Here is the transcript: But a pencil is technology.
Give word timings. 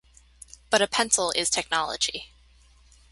But 0.71 0.81
a 0.81 0.87
pencil 0.87 1.29
is 1.35 1.51
technology. 1.51 2.31